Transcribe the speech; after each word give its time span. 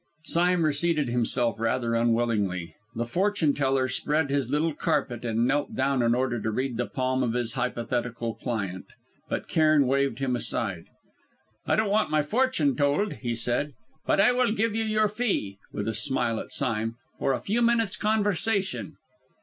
Sime 0.25 0.65
reseated 0.65 1.09
himself 1.09 1.59
rather 1.59 1.93
unwillingly. 1.93 2.73
The 2.95 3.05
fortune 3.05 3.53
teller 3.53 3.87
spread 3.87 4.31
his 4.31 4.49
little 4.49 4.73
carpet 4.73 5.23
and 5.23 5.45
knelt 5.45 5.75
down 5.75 6.01
in 6.01 6.15
order 6.15 6.41
to 6.41 6.49
read 6.49 6.77
the 6.77 6.87
palm 6.87 7.21
of 7.21 7.33
his 7.33 7.53
hypothetical 7.53 8.33
client, 8.33 8.87
but 9.29 9.47
Cairn 9.47 9.85
waved 9.85 10.17
him 10.17 10.35
aside. 10.35 10.85
"I 11.67 11.75
don't 11.75 11.91
want 11.91 12.09
my 12.09 12.23
fortune 12.23 12.75
told!" 12.75 13.13
he 13.21 13.35
said; 13.35 13.73
"but 14.07 14.19
I 14.19 14.31
will 14.31 14.53
give 14.53 14.75
you 14.75 14.85
your 14.85 15.07
fee," 15.07 15.59
with 15.71 15.87
a 15.87 15.93
smile 15.93 16.39
at 16.39 16.51
Sime 16.51 16.95
"for 17.19 17.33
a 17.33 17.39
few 17.39 17.61
minutes' 17.61 17.95
conversation." 17.95 18.97